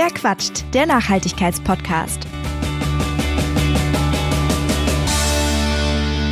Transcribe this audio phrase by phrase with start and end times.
[0.00, 0.64] Wer quatscht?
[0.74, 2.20] Der Nachhaltigkeitspodcast.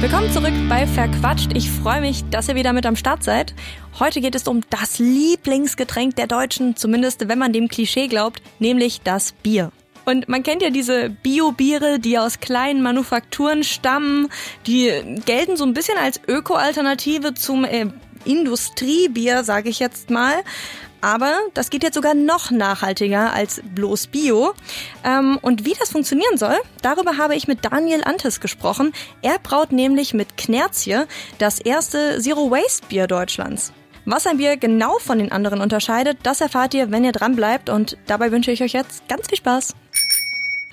[0.00, 1.50] Willkommen zurück bei Verquatscht.
[1.52, 3.56] Ich freue mich, dass ihr wieder mit am Start seid.
[3.98, 9.00] Heute geht es um das Lieblingsgetränk der Deutschen, zumindest wenn man dem Klischee glaubt, nämlich
[9.00, 9.72] das Bier.
[10.04, 14.28] Und man kennt ja diese Bio-Biere, die aus kleinen Manufakturen stammen.
[14.68, 14.92] Die
[15.24, 17.86] gelten so ein bisschen als Öko-Alternative zum äh,
[18.24, 20.44] Industriebier, sage ich jetzt mal.
[21.06, 24.54] Aber das geht jetzt sogar noch nachhaltiger als bloß Bio.
[25.04, 28.92] Ähm, und wie das funktionieren soll, darüber habe ich mit Daniel Antes gesprochen.
[29.22, 31.04] Er braut nämlich mit Knerzie
[31.38, 33.72] das erste Zero Waste Bier Deutschlands.
[34.04, 37.70] Was ein Bier genau von den anderen unterscheidet, das erfahrt ihr, wenn ihr dran bleibt.
[37.70, 39.76] Und dabei wünsche ich euch jetzt ganz viel Spaß.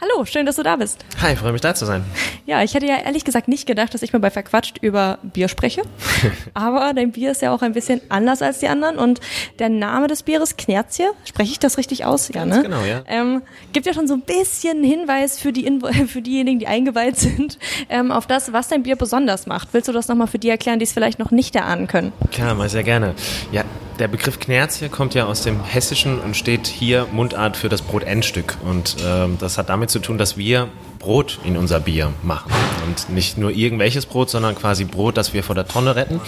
[0.02, 1.05] Hallo, schön, dass du da bist.
[1.21, 2.03] Hi, freue mich da zu sein.
[2.45, 5.47] Ja, ich hätte ja ehrlich gesagt nicht gedacht, dass ich mal bei Verquatscht über Bier
[5.47, 5.84] spreche.
[6.53, 9.21] Aber dein Bier ist ja auch ein bisschen anders als die anderen und
[9.59, 12.29] der Name des Bieres Knerzie, spreche ich das richtig aus?
[12.34, 12.63] Ja, ne?
[12.63, 13.03] Genau, ja.
[13.07, 15.71] Ähm, gibt ja schon so ein bisschen Hinweis für, die
[16.07, 19.70] für diejenigen, die eingeweiht sind, ähm, auf das, was dein Bier besonders macht.
[19.73, 22.12] Willst du das nochmal für die erklären, die es vielleicht noch nicht erahnen können?
[22.31, 23.13] Klar, mal sehr gerne.
[23.51, 23.63] Ja,
[23.99, 28.57] der Begriff Knerzie kommt ja aus dem Hessischen und steht hier Mundart für das Brotendstück.
[28.65, 30.70] Und ähm, das hat damit zu tun, dass wir
[31.04, 32.49] Brot in unser Bier machen.
[32.87, 36.21] Und nicht nur irgendwelches Brot, sondern quasi Brot, das wir vor der Tonne retten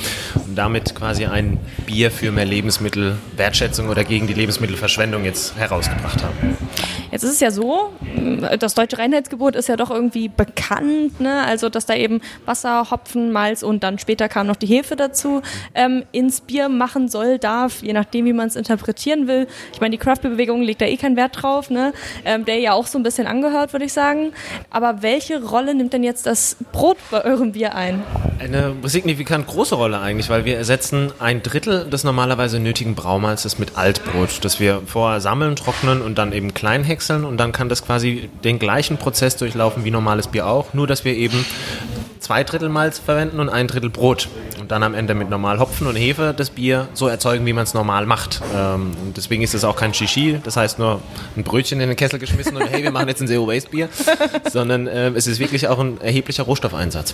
[0.46, 6.58] und damit quasi ein Bier für mehr Lebensmittelwertschätzung oder gegen die Lebensmittelverschwendung jetzt herausgebracht haben.
[7.10, 7.94] Jetzt ist es ja so,
[8.60, 11.46] das deutsche Reinheitsgebot ist ja doch irgendwie bekannt, ne?
[11.46, 15.42] also dass da eben Wasser, Hopfen, Malz und dann später kam noch die Hefe dazu,
[15.76, 19.48] ähm, ins Bier machen soll, darf, je nachdem, wie man es interpretieren will.
[19.72, 21.94] Ich meine, die Craft-Bewegung legt da eh keinen Wert drauf, ne?
[22.26, 24.34] Ähm, der ja auch so ein bisschen angehört, würde ich sagen.
[24.70, 28.04] Aber welche Rolle nimmt denn jetzt das Brot bei eurem Bier ein?
[28.40, 33.78] Eine signifikant große Rolle eigentlich, weil wir ersetzen ein Drittel des normalerweise nötigen Braumalzes mit
[33.78, 37.86] Altbrot, das wir vorher sammeln, trocknen und dann eben klein häckseln und dann kann das
[37.86, 41.46] quasi den gleichen Prozess durchlaufen wie normales Bier auch, nur dass wir eben
[42.26, 44.30] zwei Drittel Malz verwenden und ein Drittel Brot.
[44.60, 47.66] Und dann am Ende mit normal Hopfen und Hefe das Bier so erzeugen, wie man
[47.66, 48.42] es normal macht.
[48.52, 51.02] Ähm, und deswegen ist es auch kein Shishi, das heißt nur
[51.38, 53.90] ein Brötchen in den Kessel geschmissen und hey, wir machen jetzt ein Zero Waste Bier,
[54.52, 57.14] sondern äh, es ist wirklich auch ein erheblicher Rohstoffeinsatz.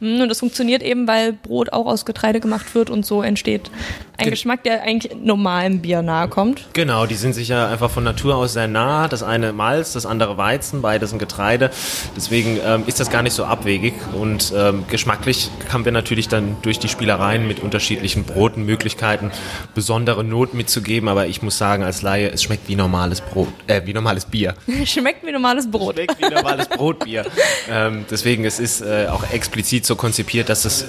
[0.00, 3.72] Hm, und das funktioniert eben, weil Brot auch aus Getreide gemacht wird und so entsteht
[4.18, 6.68] ein Ge Geschmack, der eigentlich normalem Bier nahe kommt.
[6.72, 9.08] Genau, die sind sich ja einfach von Natur aus sehr nah.
[9.08, 11.70] Das eine Malz, das andere Weizen, beides ein Getreide.
[12.16, 13.94] Deswegen ähm, ist das gar nicht so abwegig.
[14.14, 19.30] Und ähm, geschmacklich haben wir natürlich dann durch die Spielereien mit unterschiedlichen Broten Möglichkeiten,
[19.74, 21.08] besondere Noten mitzugeben.
[21.08, 24.54] Aber ich muss sagen, als Laie, es schmeckt wie normales Brot, äh, wie normales Bier.
[24.84, 25.96] schmeckt wie normales Brot.
[25.96, 27.26] Schmeckt wie normales Brotbier.
[27.70, 30.86] ähm, deswegen, es ist äh, auch explizit so konzipiert, dass es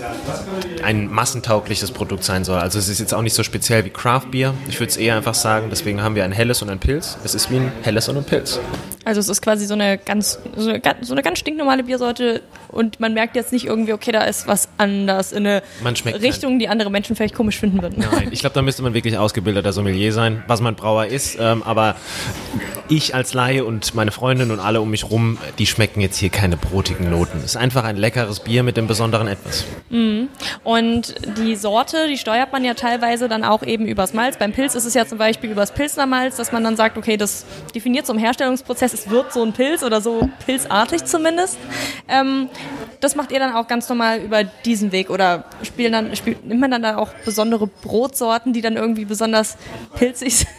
[0.84, 2.60] ein massentaugliches Produkt sein soll.
[2.60, 4.54] Also es ist jetzt auch nicht so speziell wie Craft Beer.
[4.70, 7.18] Ich würde es eher einfach sagen, deswegen haben wir ein helles und ein Pilz.
[7.24, 8.60] Es ist wie ein helles und ein Pilz.
[9.06, 13.00] Also es ist quasi so eine ganz, so eine, so eine ganz stinknormale Biersorte und
[13.00, 15.64] man merkt jetzt nicht irgendwie, okay, da ist was anders in eine
[16.22, 16.62] Richtung, halt.
[16.62, 18.06] die andere Menschen vielleicht komisch finden würden.
[18.12, 21.38] Nein, ich glaube, da müsste man wirklich ausgebildeter Sommelier sein, was man Brauer ist.
[21.40, 21.96] Ähm, aber
[22.90, 26.30] ich als Laie und meine Freundin und alle um mich rum, die schmecken jetzt hier
[26.30, 27.38] keine brotigen Noten.
[27.40, 29.66] Es ist einfach ein leckeres Bier mit dem besonderen Etwas.
[29.90, 30.28] Mhm.
[30.66, 34.38] Und die Sorte, die steuert man ja teilweise dann auch eben übers Malz.
[34.38, 37.16] Beim Pilz ist es ja zum Beispiel übers Pilsner Malz, dass man dann sagt, okay,
[37.16, 41.58] das definiert so im Herstellungsprozess, es wird so ein Pilz oder so pilzartig zumindest.
[42.08, 42.50] Ähm,
[43.00, 46.60] das macht ihr dann auch ganz normal über diesen Weg oder spielen dann, spielt, nimmt
[46.60, 49.58] man dann da auch besondere Brotsorten, die dann irgendwie besonders
[49.96, 50.50] pilzig sind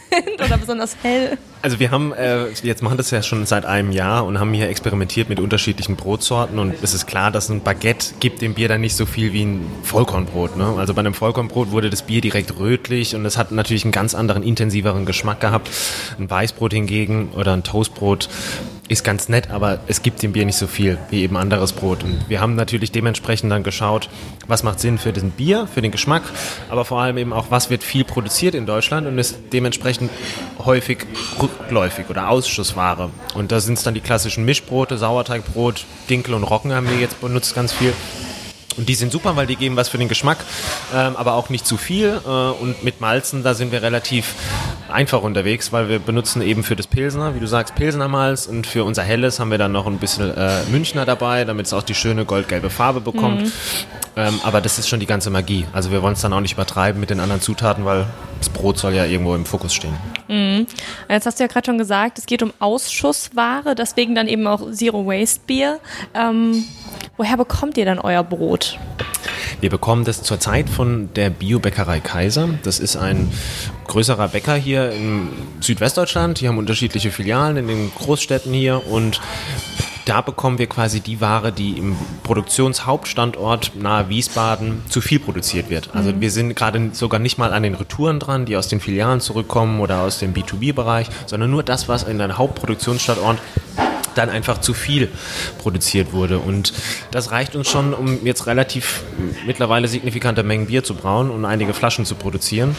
[0.43, 1.37] oder besonders hell?
[1.61, 4.69] Also wir haben, äh, jetzt machen das ja schon seit einem Jahr und haben hier
[4.69, 8.81] experimentiert mit unterschiedlichen Brotsorten und es ist klar, dass ein Baguette gibt dem Bier dann
[8.81, 10.55] nicht so viel wie ein Vollkornbrot.
[10.55, 10.75] Ne?
[10.77, 14.15] Also bei einem Vollkornbrot wurde das Bier direkt rötlich und es hat natürlich einen ganz
[14.15, 15.69] anderen, intensiveren Geschmack gehabt.
[16.17, 18.29] Ein Weißbrot hingegen oder ein Toastbrot
[18.89, 22.03] ist ganz nett, aber es gibt dem Bier nicht so viel wie eben anderes Brot.
[22.03, 24.09] Und wir haben natürlich dementsprechend dann geschaut,
[24.47, 26.23] was macht Sinn für den Bier, für den Geschmack,
[26.69, 30.09] aber vor allem eben auch, was wird viel produziert in Deutschland und ist dementsprechend
[30.65, 31.05] häufig
[31.39, 33.11] rückläufig oder Ausschussware.
[33.35, 37.21] Und da sind es dann die klassischen Mischbrote, Sauerteigbrot, Dinkel und Rocken haben wir jetzt
[37.21, 37.93] benutzt ganz viel.
[38.77, 40.37] Und die sind super, weil die geben was für den Geschmack,
[40.95, 42.21] ähm, aber auch nicht zu viel.
[42.25, 44.33] Äh, und mit Malzen, da sind wir relativ
[44.91, 48.67] einfach unterwegs, weil wir benutzen eben für das Pilsner, wie du sagst, Pilsner Malz und
[48.67, 51.83] für unser Helles haben wir dann noch ein bisschen äh, Münchner dabei, damit es auch
[51.83, 53.43] die schöne goldgelbe Farbe bekommt.
[53.43, 53.51] Mhm.
[54.15, 55.65] Ähm, aber das ist schon die ganze Magie.
[55.71, 58.05] Also wir wollen es dann auch nicht übertreiben mit den anderen Zutaten, weil
[58.39, 59.95] das Brot soll ja irgendwo im Fokus stehen.
[60.27, 60.67] Mhm.
[61.09, 64.71] Jetzt hast du ja gerade schon gesagt, es geht um Ausschussware, deswegen dann eben auch
[64.71, 65.79] Zero Waste Bier.
[66.13, 66.65] Ähm,
[67.17, 68.77] woher bekommt ihr dann euer Brot?
[69.61, 72.49] Wir bekommen das zurzeit von der Biobäckerei Kaiser.
[72.63, 73.29] Das ist ein
[73.87, 75.29] größerer Bäcker hier in
[75.59, 76.39] Südwestdeutschland.
[76.39, 79.19] Die haben unterschiedliche Filialen in den Großstädten hier und
[80.05, 85.93] da bekommen wir quasi die Ware, die im Produktionshauptstandort nahe Wiesbaden zu viel produziert wird.
[85.93, 86.21] Also mhm.
[86.21, 89.79] wir sind gerade sogar nicht mal an den Retouren dran, die aus den Filialen zurückkommen
[89.81, 93.39] oder aus dem B2B-Bereich, sondern nur das, was in den Hauptproduktionsstandort
[94.15, 95.09] dann einfach zu viel
[95.57, 96.39] produziert wurde.
[96.39, 96.73] Und
[97.11, 99.03] das reicht uns schon, um jetzt relativ
[99.45, 102.75] mittlerweile signifikante Mengen Bier zu brauen und einige Flaschen zu produzieren.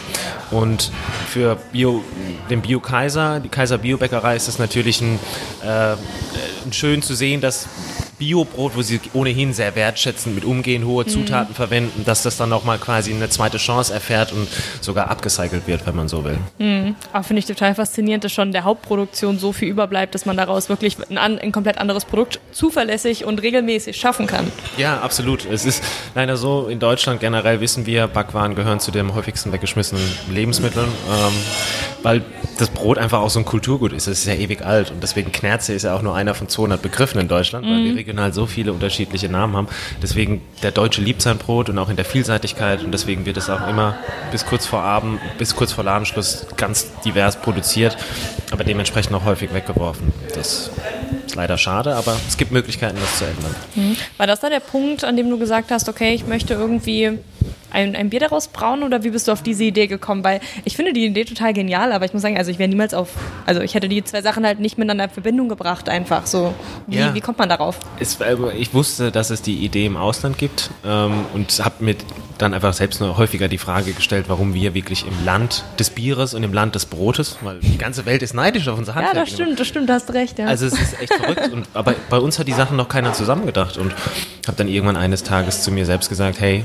[0.50, 0.90] Und
[1.28, 2.02] für Bio,
[2.48, 5.18] den Bio Kaiser, die Kaiser Biobäckerei, ist es natürlich ein,
[5.62, 5.96] äh,
[6.72, 7.68] schön zu sehen, dass
[8.20, 11.08] Biobrot, wo sie ohnehin sehr wertschätzend mit umgehen, hohe mhm.
[11.08, 11.56] Zutaten mhm.
[11.56, 14.46] verwenden, dass das dann nochmal quasi eine zweite Chance erfährt und
[14.80, 16.36] sogar abgecycelt wird, wenn man so will.
[16.58, 16.94] Mhm.
[17.12, 20.68] Aber finde ich total faszinierend, dass schon der Hauptproduktion so viel überbleibt, dass man daraus
[20.68, 24.52] wirklich ein, ein, komplett anderes Produkt zuverlässig und regelmäßig schaffen kann.
[24.76, 25.46] Ja, absolut.
[25.50, 25.82] Es ist
[26.14, 31.32] leider so, in Deutschland generell wissen wir, Backwaren gehören zu den häufigsten weggeschmissenen Lebensmitteln, ähm,
[32.02, 32.22] weil
[32.58, 34.06] das Brot einfach auch so ein Kulturgut ist.
[34.06, 36.82] Es ist ja ewig alt und deswegen Knerze ist ja auch nur einer von 200
[36.82, 37.70] Begriffen in Deutschland, mhm.
[37.70, 39.68] weil wir regional so viele unterschiedliche Namen haben.
[40.02, 43.48] Deswegen der Deutsche liebt sein Brot und auch in der Vielseitigkeit und deswegen wird es
[43.48, 43.96] auch immer
[44.32, 47.96] bis kurz vor Abend, bis kurz vor Ladenschluss ganz divers produziert,
[48.50, 50.12] aber dementsprechend auch häufig weggeworfen.
[50.34, 50.70] Das
[51.26, 53.54] ist leider schade, aber es gibt Möglichkeiten, das zu ändern.
[53.76, 53.96] Mhm.
[54.16, 57.18] War das da der Punkt, an dem du gesagt hast, okay, ich möchte irgendwie
[57.70, 60.24] ein, ein Bier daraus brauen oder wie bist du auf diese Idee gekommen?
[60.24, 62.94] Weil ich finde die Idee total genial, aber ich muss sagen, also ich wäre niemals
[62.94, 63.10] auf,
[63.46, 66.54] also ich hätte die zwei Sachen halt nicht miteinander in Verbindung gebracht einfach so.
[66.86, 67.14] Wie, ja.
[67.14, 67.78] wie kommt man darauf?
[67.98, 71.96] Es, äh, ich wusste, dass es die Idee im Ausland gibt ähm, und habe mir
[72.38, 76.34] dann einfach selbst nur häufiger die Frage gestellt, warum wir wirklich im Land des Bieres
[76.34, 79.14] und im Land des Brotes, weil die ganze Welt ist neidisch auf unser Handwerk.
[79.14, 80.38] Ja, das stimmt, das stimmt, du hast recht.
[80.38, 80.46] Ja.
[80.46, 83.76] Also es ist echt verrückt, und, aber bei uns hat die Sachen noch keiner zusammengedacht
[83.76, 83.92] und
[84.46, 86.64] habe dann irgendwann eines Tages zu mir selbst gesagt, hey,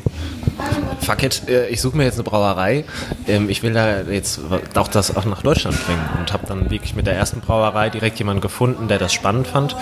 [1.05, 2.83] fuck it, äh, ich suche mir jetzt eine Brauerei.
[3.27, 4.39] Ähm, ich will da jetzt
[4.75, 8.17] auch das auch nach Deutschland bringen und habe dann wirklich mit der ersten Brauerei direkt
[8.17, 9.75] jemanden gefunden, der das spannend fand.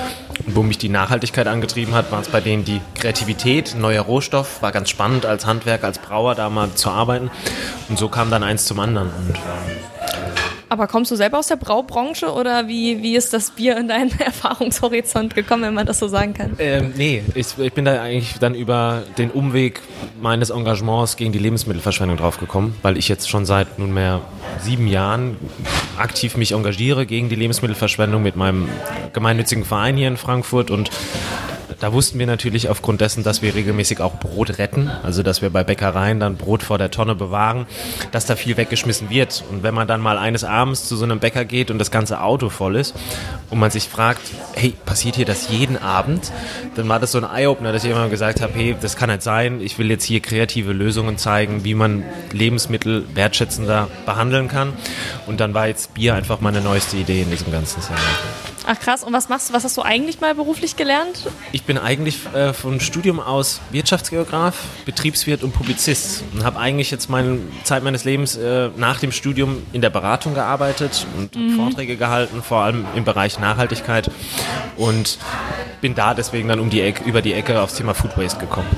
[0.45, 4.61] Und wo mich die Nachhaltigkeit angetrieben hat, war es bei denen die Kreativität, neuer Rohstoff,
[4.61, 7.31] war ganz spannend als Handwerker, als Brauer da mal zu arbeiten.
[7.89, 9.09] Und so kam dann eins zum anderen.
[9.09, 10.42] Und, ähm,
[10.73, 14.11] aber kommst du selber aus der Braubranche oder wie, wie ist das Bier in deinen
[14.19, 16.55] Erfahrungshorizont gekommen, wenn man das so sagen kann?
[16.57, 19.81] Ähm, nee, ich, ich bin da eigentlich dann über den Umweg
[20.19, 24.21] meines Engagements gegen die Lebensmittelverschwendung draufgekommen, weil ich jetzt schon seit nunmehr
[24.59, 25.37] sieben Jahren
[25.97, 28.67] aktiv mich engagiere gegen die Lebensmittelverschwendung mit meinem
[29.13, 30.89] gemeinnützigen Verein hier in Frankfurt und
[31.83, 35.49] da wussten wir natürlich aufgrund dessen, dass wir regelmäßig auch Brot retten, also dass wir
[35.49, 37.65] bei Bäckereien dann Brot vor der Tonne bewahren,
[38.13, 39.43] dass da viel weggeschmissen wird.
[39.51, 42.21] Und wenn man dann mal eines Abends zu so einem Bäcker geht und das ganze
[42.21, 42.95] Auto voll ist
[43.49, 44.21] und man sich fragt,
[44.53, 46.31] hey, passiert hier das jeden Abend?
[46.75, 49.21] Dann war das so ein Eye-Opener, dass ich immer gesagt habe, hey, das kann nicht
[49.21, 54.71] sein, ich will jetzt hier kreative Lösungen zeigen, wie man Lebensmittel wertschätzender behandeln kann.
[55.27, 58.52] Und dann war jetzt Bier einfach meine neueste Idee in diesem ganzen Szenario.
[58.65, 61.27] Ach krass, und was machst du, was hast du eigentlich mal beruflich gelernt?
[61.51, 64.55] Ich bin eigentlich äh, vom Studium aus Wirtschaftsgeograf,
[64.85, 69.63] Betriebswirt und Publizist und habe eigentlich jetzt meine Zeit meines Lebens äh, nach dem Studium
[69.73, 71.57] in der Beratung gearbeitet und mhm.
[71.57, 74.09] Vorträge gehalten, vor allem im Bereich Nachhaltigkeit
[74.77, 75.17] und
[75.81, 78.69] bin da deswegen dann um die Ecke, über die Ecke aufs Thema Food Waste gekommen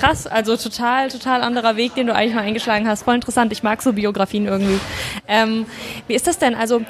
[0.00, 0.26] krass.
[0.26, 3.04] Also total, total anderer Weg, den du eigentlich mal eingeschlagen hast.
[3.04, 3.52] Voll interessant.
[3.52, 4.80] Ich mag so Biografien irgendwie.
[5.28, 5.66] Ähm,
[6.08, 6.54] wie ist das denn?
[6.54, 6.82] Also,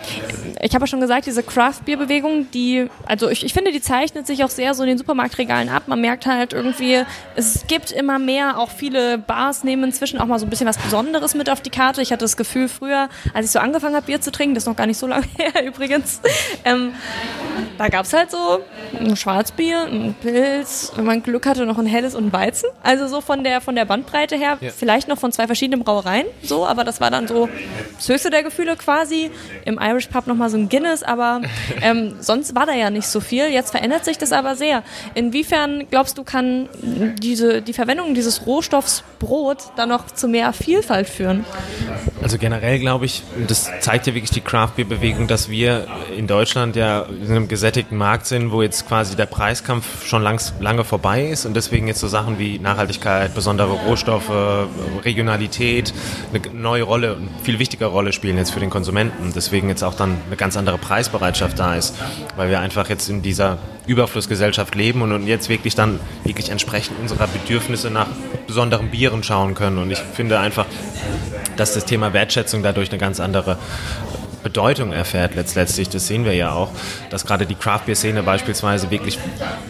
[0.60, 4.44] ich habe ja schon gesagt, diese Craft-Bier-Bewegung, die, also ich, ich finde, die zeichnet sich
[4.44, 5.84] auch sehr so in den Supermarktregalen ab.
[5.86, 7.02] Man merkt halt irgendwie,
[7.34, 10.78] es gibt immer mehr, auch viele Bars nehmen inzwischen auch mal so ein bisschen was
[10.78, 12.02] Besonderes mit auf die Karte.
[12.02, 14.68] Ich hatte das Gefühl früher, als ich so angefangen habe, Bier zu trinken, das ist
[14.68, 16.20] noch gar nicht so lange her übrigens,
[16.64, 16.92] ähm,
[17.78, 18.60] da gab es halt so
[18.98, 22.68] ein Schwarzbier, ein Pilz, wenn man Glück hatte, noch ein helles und ein Weizen.
[22.82, 24.70] Also so von der, von der Bandbreite her, ja.
[24.70, 27.48] vielleicht noch von zwei verschiedenen Brauereien, so, aber das war dann so
[27.96, 29.30] das höchste der Gefühle quasi.
[29.64, 31.42] Im Irish Pub nochmal so ein Guinness, aber
[31.82, 33.48] ähm, sonst war da ja nicht so viel.
[33.48, 34.82] Jetzt verändert sich das aber sehr.
[35.14, 41.08] Inwiefern glaubst du, kann diese, die Verwendung dieses Rohstoffs Brot dann noch zu mehr Vielfalt
[41.08, 41.44] führen?
[42.22, 45.86] Also generell glaube ich, das zeigt ja wirklich die Craft Beer Bewegung, dass wir
[46.16, 50.54] in Deutschland ja in einem gesättigten Markt sind, wo jetzt quasi der Preiskampf schon langs,
[50.60, 54.30] lange vorbei ist und deswegen jetzt so Sachen wie Nachhaltigkeit besondere Rohstoffe,
[55.04, 55.92] Regionalität
[56.32, 59.32] eine neue Rolle, eine viel wichtigere Rolle spielen jetzt für den Konsumenten.
[59.34, 61.96] Deswegen jetzt auch dann eine ganz andere Preisbereitschaft da ist,
[62.36, 67.26] weil wir einfach jetzt in dieser Überflussgesellschaft leben und jetzt wirklich dann wirklich entsprechend unserer
[67.26, 68.06] Bedürfnisse nach
[68.46, 69.78] besonderen Bieren schauen können.
[69.78, 70.66] Und ich finde einfach,
[71.56, 73.58] dass das Thema Wertschätzung dadurch eine ganz andere
[74.42, 75.88] Bedeutung erfährt letztlich.
[75.88, 76.70] Das sehen wir ja auch,
[77.10, 79.18] dass gerade die Craft Beer Szene beispielsweise wirklich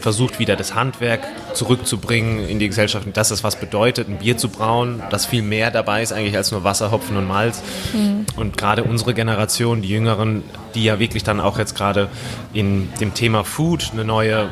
[0.00, 1.20] versucht, wieder das Handwerk
[1.54, 3.06] zurückzubringen in die Gesellschaft.
[3.06, 6.36] Und das ist was bedeutet, ein Bier zu brauen, dass viel mehr dabei ist eigentlich
[6.36, 7.62] als nur Wasser, Hopfen und Malz.
[7.92, 8.26] Mhm.
[8.36, 10.42] Und gerade unsere Generation, die Jüngeren,
[10.74, 12.08] die ja wirklich dann auch jetzt gerade
[12.52, 14.48] in dem Thema Food eine neue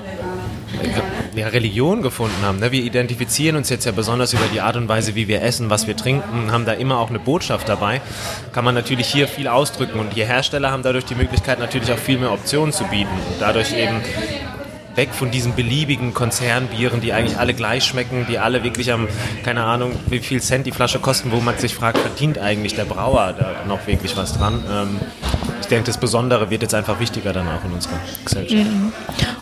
[1.39, 2.59] ja, Religion gefunden haben.
[2.59, 2.73] Ne?
[2.73, 5.87] Wir identifizieren uns jetzt ja besonders über die Art und Weise, wie wir essen, was
[5.87, 8.01] wir trinken, haben da immer auch eine Botschaft dabei.
[8.53, 11.99] Kann man natürlich hier viel ausdrücken und die Hersteller haben dadurch die Möglichkeit, natürlich auch
[11.99, 14.01] viel mehr Optionen zu bieten und dadurch eben
[14.99, 19.07] weg von diesen beliebigen Konzernbieren, die eigentlich alle gleich schmecken, die alle wirklich am,
[19.45, 22.85] keine Ahnung, wie viel Cent die Flasche kosten, wo man sich fragt, verdient eigentlich der
[22.85, 24.63] Brauer da noch wirklich was dran?
[24.69, 25.01] Ähm,
[25.61, 28.65] ich denke, das Besondere wird jetzt einfach wichtiger dann auch in unserer Gesellschaft.
[28.65, 28.93] Mhm.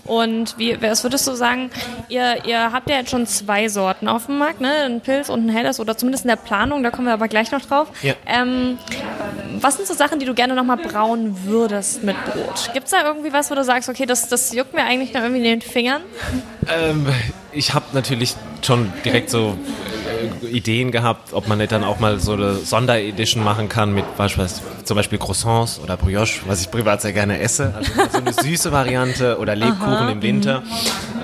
[0.05, 1.71] Und wie, was würdest du sagen,
[2.09, 4.85] ihr, ihr habt ja jetzt schon zwei Sorten auf dem Markt, ne?
[4.85, 7.51] ein Pilz und ein Helles oder zumindest in der Planung, da kommen wir aber gleich
[7.51, 7.89] noch drauf.
[8.03, 8.15] Ja.
[8.27, 8.79] Ähm,
[9.61, 12.71] was sind so Sachen, die du gerne nochmal brauen würdest mit Brot?
[12.73, 15.23] Gibt es da irgendwie was, wo du sagst, okay, das, das juckt mir eigentlich noch
[15.23, 16.03] irgendwie in den Fingern?
[16.69, 17.07] Ähm,
[17.53, 19.57] ich habe natürlich schon direkt so
[20.43, 24.63] Ideen gehabt, ob man nicht dann auch mal so eine Sonderedition machen kann mit beispielsweise
[24.85, 27.75] zum Beispiel Croissants oder Brioche, was ich privat sehr gerne esse.
[27.77, 30.63] Also so eine süße Variante oder Lebkuchen Aha, im Winter,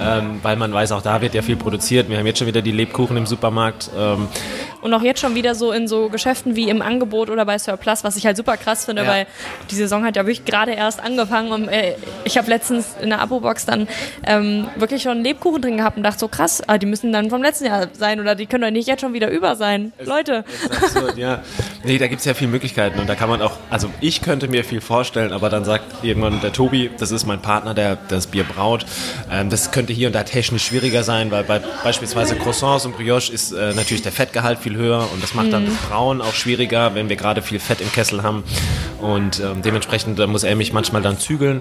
[0.01, 2.09] ähm, weil man weiß, auch da wird ja viel produziert.
[2.09, 3.91] Wir haben jetzt schon wieder die Lebkuchen im Supermarkt.
[3.97, 4.29] Ähm,
[4.83, 8.03] und auch jetzt schon wieder so in so Geschäften wie im Angebot oder bei Surplus,
[8.03, 9.09] was ich halt super krass finde, ja.
[9.09, 9.27] weil
[9.71, 13.21] die Saison hat ja wirklich gerade erst angefangen und äh, ich habe letztens in der
[13.21, 13.87] Abo-Box dann
[14.27, 17.43] ähm, wirklich schon Lebkuchen drin gehabt und dachte so krass, ah, die müssen dann vom
[17.43, 19.93] letzten Jahr sein oder die können doch nicht jetzt schon wieder über sein.
[19.99, 20.45] Es, Leute.
[20.71, 21.43] Absurd, ja.
[21.85, 24.49] Nee, da gibt es ja viele Möglichkeiten und da kann man auch, also ich könnte
[24.49, 28.29] mir viel vorstellen, aber dann sagt irgendwann der Tobi, das ist mein Partner, der das
[28.29, 28.87] Bier braut,
[29.31, 33.33] ähm, das könnte hier und da technisch schwieriger sein, weil bei beispielsweise Croissants und Brioche
[33.33, 36.23] ist äh, natürlich der Fettgehalt viel höher und das macht dann das mhm.
[36.23, 38.45] Auch schwieriger, wenn wir gerade viel Fett im Kessel haben.
[39.03, 41.61] Und ähm, dementsprechend muss er mich manchmal dann zügeln.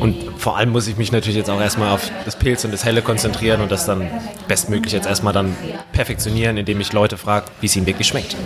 [0.00, 2.84] Und vor allem muss ich mich natürlich jetzt auch erstmal auf das Pilz und das
[2.84, 4.10] Helle konzentrieren und das dann
[4.48, 5.54] bestmöglich jetzt erstmal dann
[5.92, 8.36] perfektionieren, indem ich Leute frage, wie es ihnen wirklich schmeckt.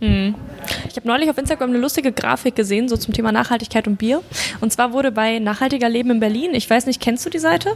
[0.00, 0.34] Mhm.
[0.90, 4.22] Ich habe neulich auf Instagram eine lustige Grafik gesehen, so zum Thema Nachhaltigkeit und Bier.
[4.60, 7.74] Und zwar wurde bei Nachhaltiger Leben in Berlin, ich weiß nicht, kennst du die Seite?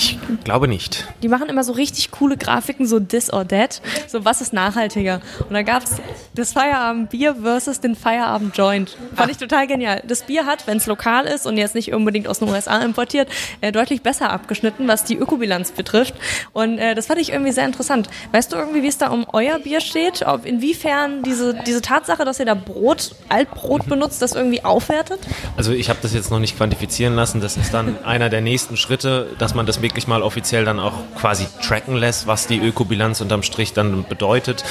[0.00, 1.06] Ich glaube nicht.
[1.22, 3.82] Die machen immer so richtig coole Grafiken, so this or that.
[4.08, 5.20] So, was ist nachhaltiger?
[5.40, 5.96] Und da gab es
[6.34, 8.96] das Feierabendbier versus den Feierabend-Joint.
[9.14, 9.30] Fand ah.
[9.30, 10.02] ich total genial.
[10.06, 13.28] Das Bier hat, wenn es lokal ist und jetzt nicht unbedingt aus den USA importiert,
[13.60, 16.14] äh, deutlich besser abgeschnitten, was die Ökobilanz betrifft.
[16.54, 18.08] Und äh, das fand ich irgendwie sehr interessant.
[18.32, 20.22] Weißt du irgendwie, wie es da um euer Bier steht?
[20.26, 23.90] Ob, inwiefern diese, diese Tatsache, dass ihr da Brot, Altbrot mhm.
[23.90, 25.20] benutzt, das irgendwie aufwertet?
[25.58, 27.42] Also ich habe das jetzt noch nicht quantifizieren lassen.
[27.42, 30.78] Das ist dann einer der nächsten Schritte, dass man das mit wirklich mal offiziell dann
[30.78, 34.64] auch quasi tracken lässt, was die Ökobilanz unterm Strich dann bedeutet.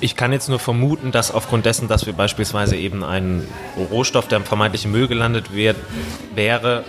[0.00, 3.46] Ich kann jetzt nur vermuten, dass aufgrund dessen, dass wir beispielsweise eben einen
[3.90, 5.76] Rohstoff, der vermeintlich im Müll gelandet wird,
[6.34, 6.84] wäre,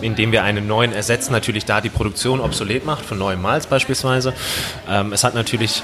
[0.00, 4.32] indem wir einen neuen ersetzen, natürlich da die Produktion obsolet macht, von neuem Malz beispielsweise.
[4.88, 5.82] Ähm, es hat natürlich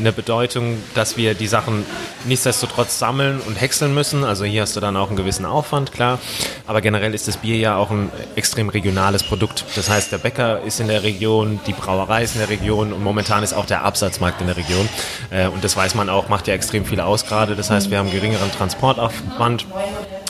[0.00, 1.84] eine Bedeutung, dass wir die Sachen
[2.24, 4.24] nichtsdestotrotz sammeln und häckseln müssen.
[4.24, 6.18] Also hier hast du dann auch einen gewissen Aufwand, klar.
[6.66, 9.64] Aber generell ist das Bier ja auch ein extrem regionales Produkt.
[9.76, 13.02] Das heißt, der Bäcker ist in der Region, die Brauerei ist in der Region und
[13.02, 14.88] momentan ist auch der Absatzmarkt in der Region.
[15.30, 17.54] Äh, und das weiß man auch, macht ja extrem viel aus gerade.
[17.54, 19.66] Das heißt, wir haben geringeren Transportaufwand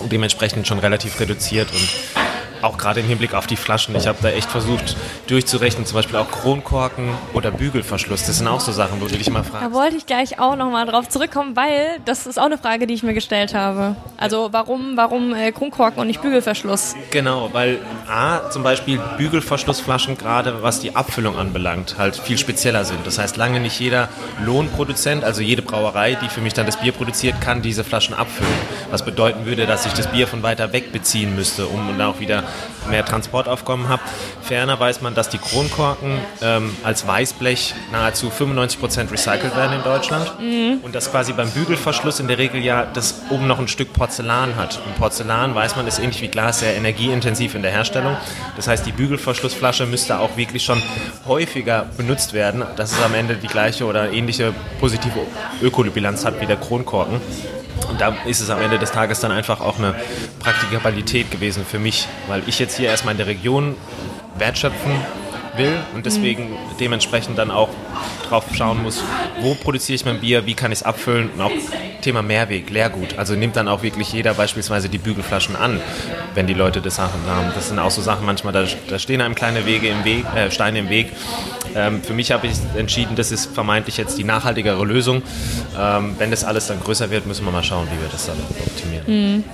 [0.01, 2.30] und dementsprechend schon relativ reduziert und
[2.63, 3.95] auch gerade im Hinblick auf die Flaschen.
[3.97, 8.27] Ich habe da echt versucht durchzurechnen, zum Beispiel auch Kronkorken oder Bügelverschluss.
[8.27, 9.67] Das sind auch so Sachen, wo du dich immer fragst.
[9.67, 12.95] Da wollte ich gleich auch nochmal drauf zurückkommen, weil das ist auch eine Frage, die
[12.95, 13.97] ich mir gestellt habe.
[14.17, 16.95] Also warum, warum äh, Kronkorken und nicht Bügelverschluss?
[17.11, 23.07] Genau, weil A, zum Beispiel Bügelverschlussflaschen gerade, was die Abfüllung anbelangt, halt viel spezieller sind.
[23.07, 24.09] Das heißt, lange nicht jeder
[24.45, 28.53] Lohnproduzent, also jede Brauerei, die für mich dann das Bier produziert, kann diese Flaschen abfüllen.
[28.91, 32.21] Was bedeuten würde, dass ich das Bier von weiter weg beziehen müsste, um dann auch
[32.21, 32.45] wieder
[32.89, 34.03] mehr Transportaufkommen habe.
[34.43, 40.33] Ferner weiß man, dass die Kronkorken ähm, als Weißblech nahezu 95% recycelt werden in Deutschland
[40.41, 40.79] mhm.
[40.83, 44.57] und dass quasi beim Bügelverschluss in der Regel ja das oben noch ein Stück Porzellan
[44.57, 44.81] hat.
[44.85, 48.17] Und Porzellan, weiß man, ist ähnlich wie Glas sehr energieintensiv in der Herstellung.
[48.57, 50.83] Das heißt, die Bügelverschlussflasche müsste auch wirklich schon
[51.27, 55.21] häufiger benutzt werden, dass es am Ende die gleiche oder ähnliche positive
[55.63, 57.21] Ökobilanz hat wie der Kronkorken.
[57.89, 59.95] Und da ist es am Ende des Tages dann einfach auch eine
[60.39, 63.77] Praktikabilität gewesen für mich, weil ich jetzt hier erstmal in der Region
[64.37, 64.93] wertschöpfen
[65.57, 67.69] will und deswegen dementsprechend dann auch
[68.29, 69.03] drauf schauen muss,
[69.41, 71.53] wo produziere ich mein Bier, wie kann ich es abfüllen und auch
[72.01, 73.19] Thema Mehrweg, Leergut.
[73.19, 75.81] Also nimmt dann auch wirklich jeder beispielsweise die Bügelflaschen an,
[76.35, 77.53] wenn die Leute das Sachen haben.
[77.55, 80.51] Das sind auch so Sachen manchmal, da, da stehen einem kleine Wege im Weg, äh,
[80.51, 81.13] Steine im Weg.
[81.75, 85.23] Ähm, für mich habe ich entschieden, das ist vermeintlich jetzt die nachhaltigere Lösung.
[85.79, 88.37] Ähm, wenn das alles dann größer wird, müssen wir mal schauen, wie wir das dann
[88.67, 89.37] optimieren.
[89.37, 89.45] Mhm.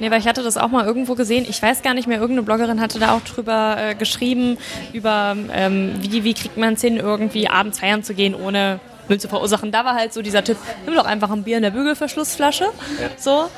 [0.00, 1.44] Nee, weil ich hatte das auch mal irgendwo gesehen.
[1.46, 4.56] Ich weiß gar nicht mehr, irgendeine Bloggerin hatte da auch drüber äh, geschrieben,
[4.94, 9.18] über ähm, wie, wie kriegt man es hin, irgendwie abends feiern zu gehen, ohne Müll
[9.18, 9.72] zu verursachen.
[9.72, 12.64] Da war halt so dieser Tipp, nimm doch einfach ein Bier in der Bügelverschlussflasche.
[12.64, 13.08] Ja.
[13.16, 13.50] So.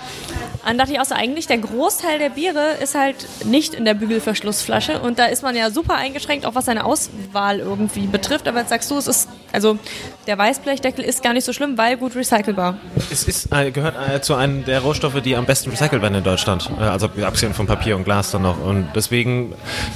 [0.64, 3.94] Dann dachte ich auch so, eigentlich der Großteil der Biere ist halt nicht in der
[3.94, 8.48] Bügelverschlussflasche und da ist man ja super eingeschränkt, auch was seine Auswahl irgendwie betrifft.
[8.48, 9.78] Aber jetzt sagst du, es ist, also
[10.26, 12.78] der Weißblechdeckel ist gar nicht so schlimm, weil gut recycelbar.
[13.10, 16.24] Es ist, äh, gehört äh, zu einem der Rohstoffe, die am besten recycelt werden in
[16.24, 16.70] Deutschland.
[16.78, 18.62] Äh, also abgesehen von Papier und Glas dann noch.
[18.64, 19.54] Und deswegen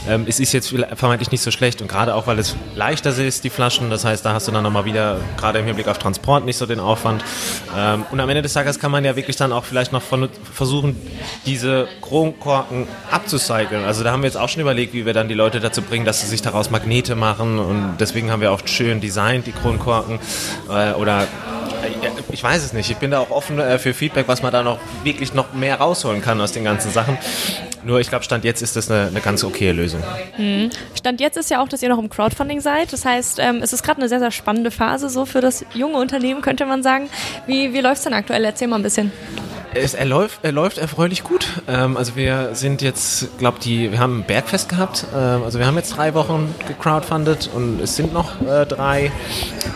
[0.08, 3.44] ähm, es ist jetzt vermeintlich nicht so schlecht und gerade auch, weil es leichter ist,
[3.44, 3.90] die Flaschen.
[3.90, 6.66] Das heißt, da hast du dann nochmal wieder, gerade im Hinblick auf Transport, nicht so
[6.66, 7.24] den Aufwand.
[7.74, 10.96] Ähm, und am Ende des Tages kann man ja wirklich dann auch vielleicht noch versuchen,
[11.46, 13.84] diese Kronkorken abzucyceln.
[13.84, 16.04] Also da haben wir jetzt auch schon überlegt, wie wir dann die Leute dazu bringen,
[16.04, 17.58] dass sie sich daraus Magnete machen.
[17.58, 20.18] Und deswegen haben wir auch schön designt, die Kronkorken.
[20.68, 21.26] Äh, oder
[22.30, 22.90] ich weiß es nicht.
[22.90, 25.76] Ich bin da auch offen äh, für Feedback, was man da noch wirklich noch mehr
[25.76, 27.18] rausholen kann aus den ganzen Sachen.
[27.84, 30.02] Nur ich glaube, Stand jetzt ist das eine, eine ganz okay Lösung.
[30.36, 30.70] Mhm.
[30.98, 32.92] Stand jetzt ist ja auch, dass ihr noch im Crowdfunding seid.
[32.92, 35.98] Das heißt, ähm, es ist gerade eine sehr, sehr spannende Phase so für das junge
[35.98, 37.08] Unternehmen, könnte man sagen.
[37.46, 38.44] Wie, wie läuft es denn aktuell?
[38.44, 39.12] Erzähl mal ein bisschen.
[39.76, 41.46] Es, er, läuft, er läuft erfreulich gut.
[41.68, 45.04] Ähm, also wir sind jetzt, glaube die, wir haben ein Bergfest gehabt.
[45.14, 49.12] Ähm, also wir haben jetzt drei Wochen gecrowdfundet und es sind noch äh, drei.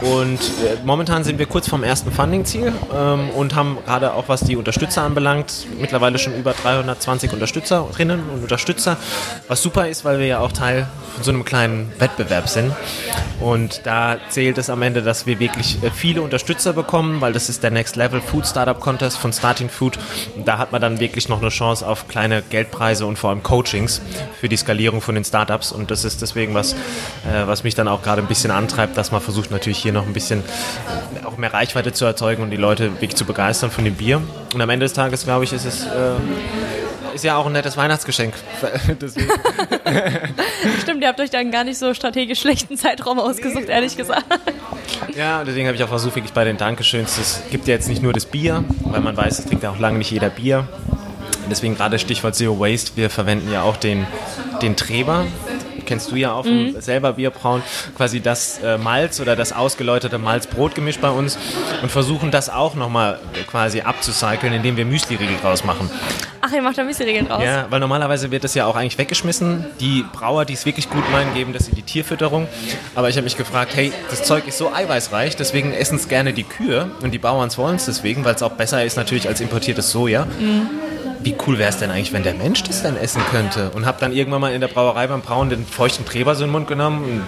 [0.00, 4.40] Und äh, momentan sind wir kurz vorm ersten Funding-Ziel ähm, und haben gerade auch, was
[4.40, 8.97] die Unterstützer anbelangt, mittlerweile schon über 320 Unterstützerinnen und Unterstützer.
[9.49, 12.73] Was super ist, weil wir ja auch Teil von so einem kleinen Wettbewerb sind.
[13.40, 17.49] Und da zählt es am Ende, dass wir wirklich äh, viele Unterstützer bekommen, weil das
[17.49, 19.99] ist der Next Level Food Startup Contest von Starting Food gut.
[20.44, 24.00] Da hat man dann wirklich noch eine Chance auf kleine Geldpreise und vor allem Coachings
[24.38, 25.73] für die Skalierung von den Startups.
[25.73, 26.76] Und das ist deswegen was, äh,
[27.47, 30.12] was mich dann auch gerade ein bisschen antreibt, dass man versucht natürlich hier noch ein
[30.12, 33.94] bisschen äh, auch mehr Reichweite zu erzeugen und die Leute wirklich zu begeistern von dem
[33.94, 34.23] Bier.
[34.54, 35.85] Und am Ende des Tages, glaube ich, ist es...
[35.85, 36.14] Äh,
[37.12, 38.35] ist ja auch ein nettes Weihnachtsgeschenk.
[40.80, 43.73] Stimmt, ihr habt euch dann gar nicht so strategisch schlechten Zeitraum ausgesucht, nee.
[43.73, 44.25] ehrlich gesagt.
[45.17, 48.02] Ja, deswegen habe ich auch versucht, wirklich bei den Dankeschöns, es gibt ja jetzt nicht
[48.02, 50.67] nur das Bier, weil man weiß, es trinkt ja auch lange nicht jeder Bier.
[51.50, 54.07] Deswegen gerade Stichwort Zero Waste, wir verwenden ja auch den,
[54.62, 55.26] den Treber,
[55.91, 56.76] kennst du ja auch mhm.
[56.81, 57.63] selber Bierbrauen,
[57.97, 61.37] quasi das äh, Malz oder das ausgeläuterte Malz-Brotgemisch bei uns
[61.83, 65.91] und versuchen das auch nochmal quasi abzucyceln, indem wir Müsli-Riegel draus machen.
[66.43, 67.43] Ach, ihr macht da Müsli-Riegel draus?
[67.43, 69.67] Ja, weil normalerweise wird das ja auch eigentlich weggeschmissen.
[69.81, 72.47] Die Brauer, die es wirklich gut meinen, geben das in die Tierfütterung.
[72.95, 76.33] Aber ich habe mich gefragt, hey, das Zeug ist so eiweißreich, deswegen essen es gerne
[76.33, 79.41] die Kühe und die Bauern wollen es deswegen, weil es auch besser ist natürlich als
[79.41, 80.26] importiertes Soja.
[80.39, 80.69] Mhm
[81.23, 83.71] wie cool wäre es denn eigentlich, wenn der Mensch das dann essen könnte?
[83.71, 86.49] Und habe dann irgendwann mal in der Brauerei beim Brauen den feuchten Treber so in
[86.49, 87.26] den Mund genommen.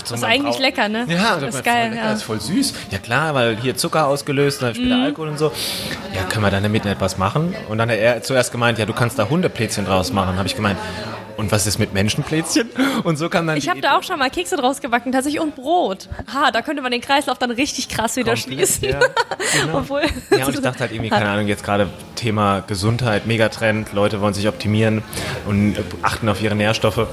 [0.00, 1.06] das ist eigentlich Brau lecker, ne?
[1.08, 1.90] Ja, das ist geil.
[1.90, 2.08] Lecker, ja.
[2.10, 2.74] Das ist voll süß.
[2.90, 5.04] Ja klar, weil hier Zucker ausgelöst, dann später mhm.
[5.04, 5.52] Alkohol und so.
[6.14, 7.54] Ja, können wir dann damit etwas machen?
[7.68, 10.36] Und dann hat er zuerst gemeint, ja, du kannst da Hundeplätzchen draus machen.
[10.36, 10.78] Habe ich gemeint,
[11.38, 12.68] und was ist mit Menschenplätzchen?
[13.04, 13.56] Und so kann dann.
[13.56, 16.08] Ich habe da auch schon mal Kekse draus gebacken, tatsächlich und Brot.
[16.34, 18.88] Ha, da könnte man den Kreislauf dann richtig krass wieder Komplett, schließen.
[18.88, 19.00] Ja,
[19.62, 19.78] genau.
[19.78, 20.02] Obwohl,
[20.36, 24.34] ja, und ich dachte halt irgendwie, keine Ahnung, jetzt gerade Thema Gesundheit, Megatrend, Leute wollen
[24.34, 25.02] sich optimieren
[25.46, 27.06] und achten auf ihre Nährstoffe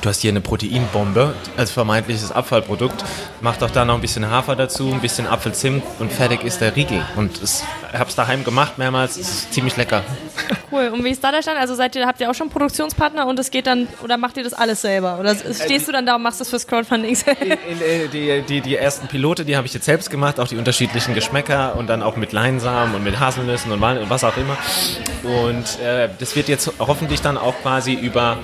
[0.00, 3.04] du hast hier eine Proteinbombe als vermeintliches Abfallprodukt.
[3.40, 6.76] Mach doch da noch ein bisschen Hafer dazu, ein bisschen Apfelzimt und fertig ist der
[6.76, 7.02] Riegel.
[7.16, 10.02] Und ich habe es daheim gemacht mehrmals, es ist ziemlich lecker.
[10.70, 10.88] Cool.
[10.88, 11.56] Und wie ist da der Stand?
[11.60, 14.42] Also seid ihr, habt ihr auch schon Produktionspartner und es geht dann, oder macht ihr
[14.42, 15.20] das alles selber?
[15.20, 17.40] Oder stehst du dann da und machst das fürs Crowdfunding selber?
[17.44, 21.14] Äh, die, die, die ersten Pilote, die habe ich jetzt selbst gemacht, auch die unterschiedlichen
[21.14, 24.56] Geschmäcker und dann auch mit Leinsamen und mit Haselnüssen und was auch immer.
[25.22, 28.38] Und äh, das wird jetzt hoffentlich dann auch quasi über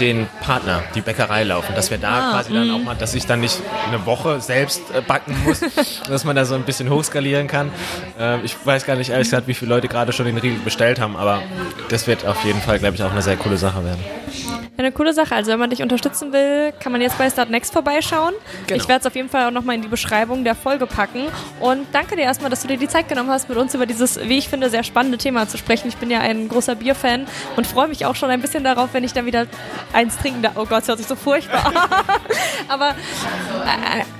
[0.00, 2.84] den Partner die Bäckerei laufen, dass wir da ah, quasi dann auch mhm.
[2.84, 5.60] mal, dass ich dann nicht eine Woche selbst äh, backen muss,
[6.08, 7.70] dass man da so ein bisschen hochskalieren kann.
[8.18, 11.00] Ähm, ich weiß gar nicht ehrlich gesagt, wie viele Leute gerade schon den Riegel bestellt
[11.00, 11.42] haben, aber
[11.88, 14.57] das wird auf jeden Fall, glaube ich, auch eine sehr coole Sache werden.
[14.80, 15.34] Eine coole Sache.
[15.34, 18.32] Also wenn man dich unterstützen will, kann man jetzt bei Start Next vorbeischauen.
[18.68, 18.80] Genau.
[18.80, 21.26] Ich werde es auf jeden Fall auch nochmal in die Beschreibung der Folge packen.
[21.58, 24.20] Und danke dir erstmal, dass du dir die Zeit genommen hast, mit uns über dieses,
[24.28, 25.88] wie ich finde, sehr spannende Thema zu sprechen.
[25.88, 29.02] Ich bin ja ein großer Bierfan und freue mich auch schon ein bisschen darauf, wenn
[29.02, 29.48] ich dann wieder
[29.92, 30.52] eins trinken darf.
[30.54, 31.74] Oh Gott, das hört sich so furchtbar an.
[32.68, 32.94] Aber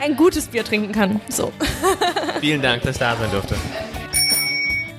[0.03, 1.21] ein gutes Bier trinken kann.
[1.29, 1.53] So.
[2.41, 3.55] Vielen Dank, dass ich da sein durfte.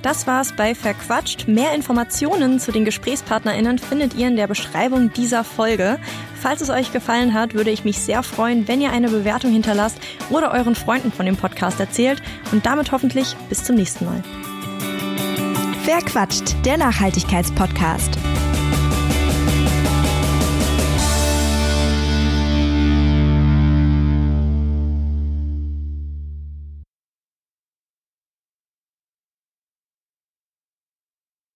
[0.02, 1.48] Das war's bei Verquatscht.
[1.48, 6.00] Mehr Informationen zu den GesprächspartnerInnen findet ihr in der Beschreibung dieser Folge.
[6.40, 10.00] Falls es euch gefallen hat, würde ich mich sehr freuen, wenn ihr eine Bewertung hinterlasst
[10.30, 12.22] oder euren Freunden von dem Podcast erzählt
[12.54, 14.24] und damit hoffentlich bis zum nächsten Mal.
[15.84, 18.18] Verquatscht, der Nachhaltigkeitspodcast.